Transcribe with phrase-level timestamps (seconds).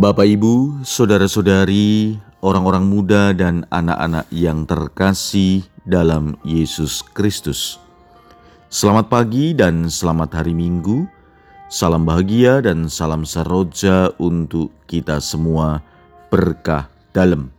[0.00, 7.76] Bapak, Ibu, saudara-saudari, orang-orang muda, dan anak-anak yang terkasih dalam Yesus Kristus,
[8.72, 11.04] selamat pagi dan selamat hari Minggu.
[11.68, 15.84] Salam bahagia dan salam saroja untuk kita semua
[16.32, 17.52] berkah dalam.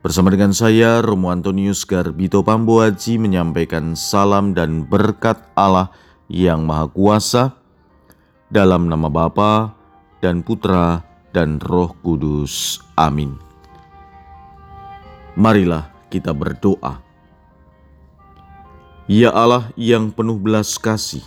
[0.00, 5.92] Bersama dengan saya, Romo Antonius Garbito Pambuaji menyampaikan salam dan berkat Allah
[6.32, 7.52] yang Maha Kuasa
[8.48, 9.76] dalam nama Bapa
[10.24, 12.80] dan Putra dan Roh Kudus.
[12.94, 13.36] Amin.
[15.32, 17.00] Marilah kita berdoa.
[19.10, 21.24] Ya Allah yang penuh belas kasih,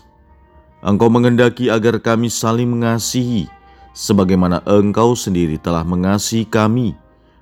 [0.85, 3.49] Engkau mengendaki agar kami saling mengasihi,
[3.91, 6.93] sebagaimana Engkau sendiri telah mengasihi kami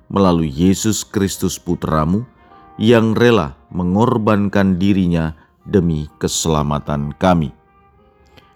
[0.08, 2.24] melalui Yesus Kristus Putramu
[2.80, 7.54] yang rela mengorbankan dirinya demi keselamatan kami.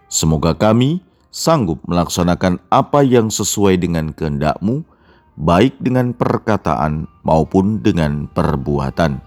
[0.09, 4.85] Semoga kami sanggup melaksanakan apa yang sesuai dengan kehendakmu,
[5.39, 9.21] baik dengan perkataan maupun dengan perbuatan.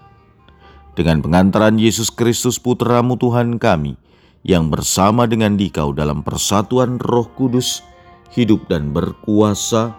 [0.92, 3.96] Dengan pengantaran Yesus Kristus Putramu Tuhan kami,
[4.42, 7.86] yang bersama dengan dikau dalam persatuan roh kudus,
[8.34, 9.94] hidup dan berkuasa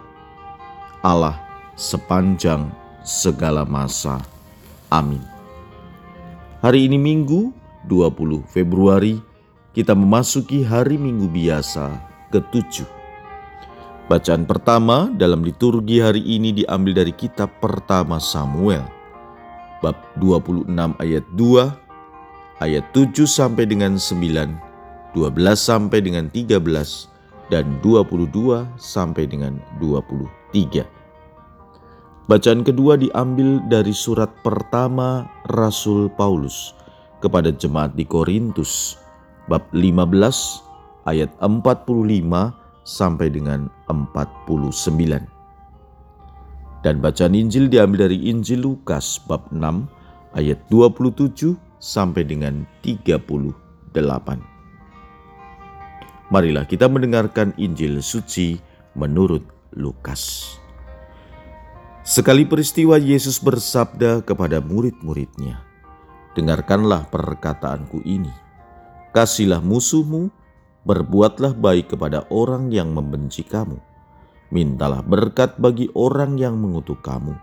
[1.01, 1.39] Allah
[1.79, 2.71] sepanjang
[3.03, 4.23] segala masa.
[4.93, 5.23] Amin.
[6.63, 7.51] Hari ini Minggu
[7.91, 9.19] 20 Februari
[9.73, 11.97] kita memasuki hari Minggu biasa
[12.28, 12.89] ketujuh.
[14.09, 18.84] Bacaan pertama dalam liturgi hari ini diambil dari kitab pertama Samuel
[19.81, 20.69] bab 26
[21.01, 27.11] ayat 2 ayat 7 sampai dengan 9, 12 sampai dengan 13,
[27.51, 30.86] dan 22 sampai dengan 23.
[32.31, 36.70] Bacaan kedua diambil dari surat pertama Rasul Paulus
[37.19, 39.02] kepada jemaat di Korintus,
[39.47, 45.27] bab 15 ayat 45 sampai dengan 49.
[46.83, 49.87] Dan bacaan Injil diambil dari Injil Lukas bab 6
[50.35, 53.95] ayat 27 sampai dengan 38.
[56.33, 58.59] Marilah kita mendengarkan Injil suci
[58.98, 59.45] menurut
[59.77, 60.55] Lukas.
[62.03, 65.63] Sekali peristiwa Yesus bersabda kepada murid-muridnya,
[66.33, 68.33] Dengarkanlah perkataanku ini,
[69.12, 70.33] kasihlah musuhmu,
[70.89, 73.78] berbuatlah baik kepada orang yang membenci kamu,
[74.50, 77.36] mintalah berkat bagi orang yang mengutuk kamu,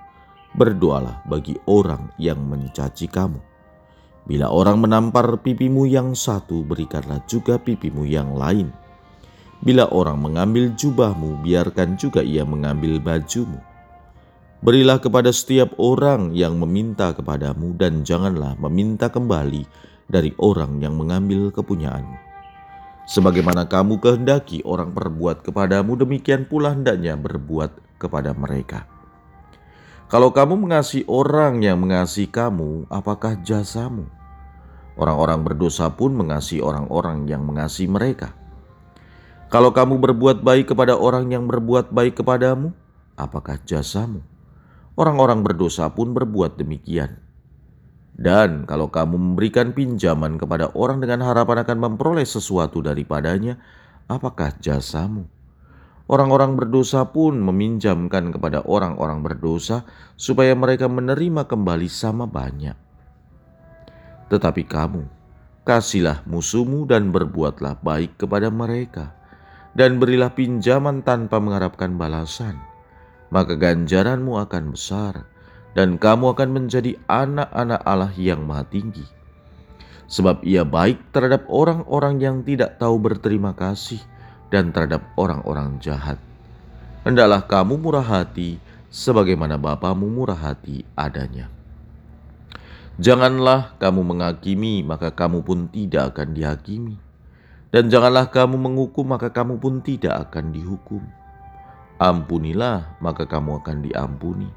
[0.58, 3.40] berdoalah bagi orang yang mencaci kamu.
[4.30, 8.70] Bila orang menampar pipimu yang satu, berikanlah juga pipimu yang lain.
[9.66, 13.58] Bila orang mengambil jubahmu, biarkan juga ia mengambil bajumu.
[14.60, 19.64] Berilah kepada setiap orang yang meminta kepadamu, dan janganlah meminta kembali
[20.10, 22.18] dari orang yang mengambil kepunyaanmu.
[23.10, 28.86] Sebagaimana kamu kehendaki orang perbuat kepadamu, demikian pula hendaknya berbuat kepada mereka.
[30.10, 34.10] Kalau kamu mengasihi orang yang mengasihi kamu, apakah jasamu?
[34.98, 38.34] Orang-orang berdosa pun mengasihi orang-orang yang mengasihi mereka.
[39.50, 42.74] Kalau kamu berbuat baik kepada orang yang berbuat baik kepadamu,
[43.18, 44.22] apakah jasamu?
[44.98, 47.29] Orang-orang berdosa pun berbuat demikian.
[48.20, 53.56] Dan kalau kamu memberikan pinjaman kepada orang dengan harapan akan memperoleh sesuatu daripadanya,
[54.12, 55.24] apakah jasamu?
[56.12, 59.88] Orang-orang berdosa pun meminjamkan kepada orang-orang berdosa
[60.20, 62.76] supaya mereka menerima kembali sama banyak.
[64.28, 65.08] Tetapi kamu,
[65.64, 69.16] kasihlah musuhmu dan berbuatlah baik kepada mereka,
[69.80, 72.60] dan berilah pinjaman tanpa mengharapkan balasan,
[73.32, 75.24] maka ganjaranmu akan besar,
[75.78, 79.06] dan kamu akan menjadi anak-anak Allah yang maha tinggi.
[80.10, 84.02] Sebab ia baik terhadap orang-orang yang tidak tahu berterima kasih,
[84.50, 86.18] dan terhadap orang-orang jahat.
[87.06, 88.58] Hendaklah kamu murah hati
[88.90, 91.48] sebagaimana Bapamu murah hati adanya.
[93.00, 97.00] Janganlah kamu menghakimi, maka kamu pun tidak akan dihakimi.
[97.72, 101.00] Dan janganlah kamu menghukum, maka kamu pun tidak akan dihukum.
[101.96, 104.50] Ampunilah, maka kamu akan diampuni.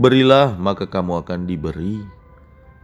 [0.00, 2.00] Berilah, maka kamu akan diberi.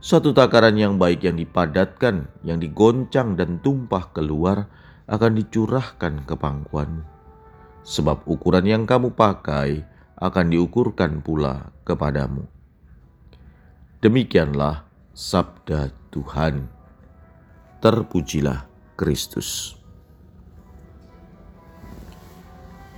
[0.04, 4.68] Suatu takaran yang baik yang dipadatkan, yang digoncang dan tumpah keluar,
[5.08, 7.08] akan dicurahkan ke pangkuanmu.
[7.88, 9.80] Sebab ukuran yang kamu pakai
[10.20, 12.44] akan diukurkan pula kepadamu.
[14.04, 14.84] Demikianlah
[15.16, 16.68] sabda Tuhan.
[17.80, 19.72] Terpujilah Kristus.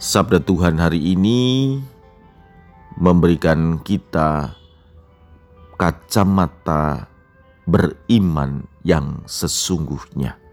[0.02, 1.78] Sabda Tuhan hari ini
[2.98, 4.58] memberikan kita
[5.78, 7.06] kacamata
[7.64, 10.48] beriman yang sesungguhnya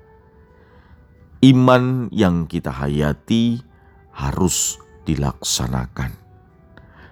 [1.46, 3.62] Iman yang kita hayati
[4.18, 6.18] harus dilaksanakan.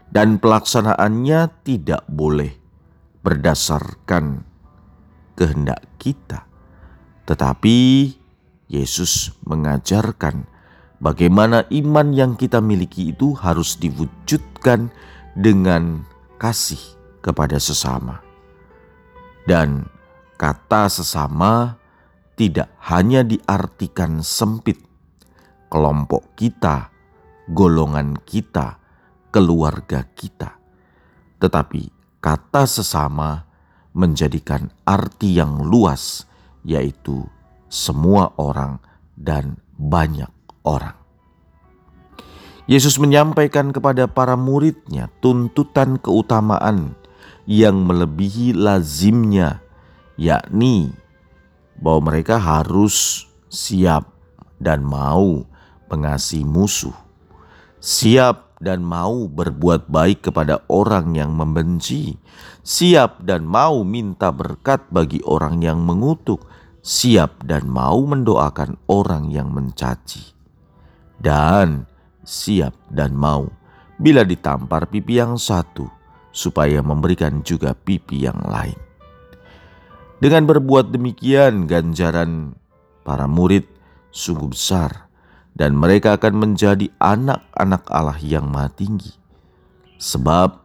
[0.10, 2.50] Dan pelaksanaannya tidak boleh
[3.22, 4.42] berdasarkan
[5.38, 6.50] kehendak kita,
[7.30, 8.10] tetapi
[8.74, 10.50] Yesus mengajarkan
[10.98, 14.90] bagaimana iman yang kita miliki itu harus diwujudkan
[15.34, 16.06] dengan
[16.38, 16.80] kasih
[17.22, 18.22] kepada sesama.
[19.44, 19.86] Dan
[20.40, 21.78] kata sesama
[22.34, 24.80] tidak hanya diartikan sempit
[25.68, 26.94] kelompok kita,
[27.50, 28.78] golongan kita,
[29.34, 30.56] keluarga kita,
[31.42, 31.90] tetapi
[32.22, 33.44] kata sesama
[33.92, 36.26] menjadikan arti yang luas,
[36.64, 37.26] yaitu
[37.68, 38.80] semua orang
[39.18, 40.30] dan banyak
[40.64, 41.03] orang.
[42.63, 46.95] Yesus menyampaikan kepada para muridnya tuntutan keutamaan
[47.44, 49.60] yang melebihi lazimnya,
[50.15, 50.95] yakni
[51.75, 54.07] bahwa mereka harus siap
[54.63, 55.44] dan mau
[55.92, 56.95] mengasihi musuh,
[57.83, 62.15] siap dan mau berbuat baik kepada orang yang membenci,
[62.63, 66.48] siap dan mau minta berkat bagi orang yang mengutuk,
[66.80, 70.31] siap dan mau mendoakan orang yang mencaci,
[71.19, 71.92] dan
[72.24, 73.48] siap dan mau
[74.00, 75.88] bila ditampar pipi yang satu,
[76.34, 78.75] supaya memberikan juga pipi yang lain.
[80.18, 82.58] Dengan berbuat demikian, ganjaran
[83.06, 83.68] para murid
[84.10, 85.12] sungguh besar,
[85.54, 89.14] dan mereka akan menjadi anak-anak Allah yang Maha Tinggi,
[90.02, 90.58] sebab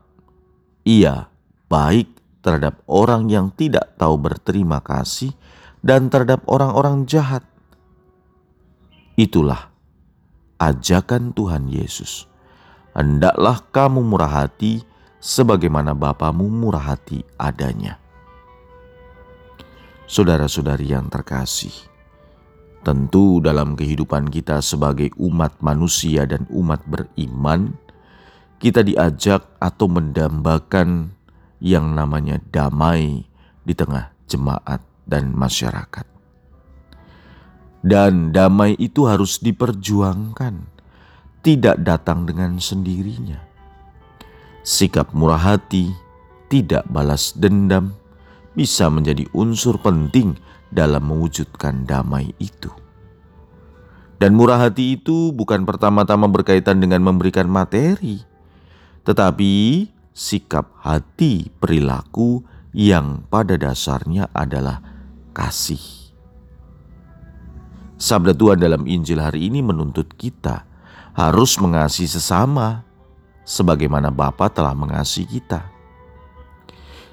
[0.88, 1.28] Ia
[1.68, 2.08] baik
[2.40, 5.36] terhadap orang yang tidak tahu berterima kasih
[5.84, 7.44] dan terhadap orang-orang jahat.
[9.18, 9.68] Itulah
[10.58, 12.26] ajakan Tuhan Yesus.
[12.92, 14.82] Hendaklah kamu murah hati
[15.22, 17.98] sebagaimana Bapamu murah hati adanya.
[20.08, 21.74] Saudara-saudari yang terkasih,
[22.82, 27.76] tentu dalam kehidupan kita sebagai umat manusia dan umat beriman,
[28.58, 31.14] kita diajak atau mendambakan
[31.62, 33.28] yang namanya damai
[33.62, 36.17] di tengah jemaat dan masyarakat.
[37.78, 40.54] Dan damai itu harus diperjuangkan,
[41.46, 43.38] tidak datang dengan sendirinya.
[44.66, 45.94] Sikap murah hati,
[46.50, 47.94] tidak balas dendam,
[48.58, 50.34] bisa menjadi unsur penting
[50.74, 52.68] dalam mewujudkan damai itu.
[54.18, 58.18] Dan murah hati itu bukan pertama-tama berkaitan dengan memberikan materi,
[59.06, 62.42] tetapi sikap hati perilaku
[62.74, 64.82] yang pada dasarnya adalah
[65.30, 66.07] kasih.
[67.98, 70.62] Sabda Tuhan dalam Injil hari ini menuntut kita
[71.18, 72.86] harus mengasihi sesama
[73.42, 75.66] sebagaimana Bapa telah mengasihi kita.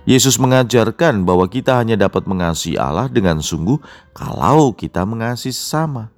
[0.05, 3.81] Yesus mengajarkan bahwa kita hanya dapat mengasihi Allah dengan sungguh
[4.13, 6.13] kalau kita mengasihi sesama.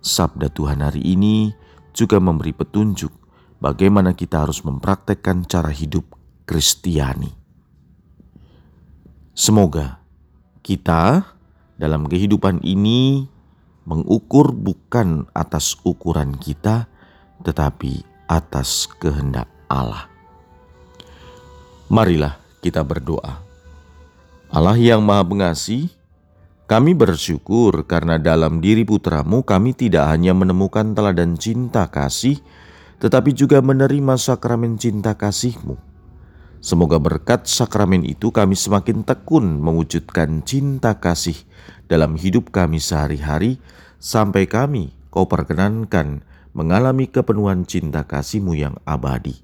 [0.00, 1.52] Sabda Tuhan hari ini
[1.92, 3.12] juga memberi petunjuk
[3.60, 6.16] bagaimana kita harus mempraktekkan cara hidup
[6.48, 7.28] Kristiani.
[9.36, 10.00] Semoga
[10.64, 11.36] kita
[11.80, 13.24] dalam kehidupan ini
[13.88, 16.84] mengukur bukan atas ukuran kita,
[17.40, 20.04] tetapi atas kehendak Allah.
[21.88, 23.40] Marilah kita berdoa.
[24.52, 25.88] Allah yang Maha Pengasih,
[26.68, 32.38] kami bersyukur karena dalam diri putramu kami tidak hanya menemukan teladan cinta kasih,
[33.00, 35.89] tetapi juga menerima sakramen cinta kasihmu.
[36.60, 41.36] Semoga berkat sakramen itu kami semakin tekun mewujudkan cinta kasih
[41.88, 43.56] dalam hidup kami sehari-hari
[43.96, 46.20] sampai kami kau perkenankan
[46.52, 49.40] mengalami kepenuhan cinta kasihmu yang abadi.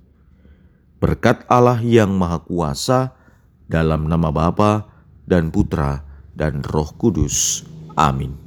[1.01, 3.17] Berkat Allah yang Maha Kuasa
[3.65, 4.89] dalam nama Bapa
[5.25, 6.05] dan Putra
[6.37, 7.65] dan Roh Kudus.
[7.97, 8.46] Amin.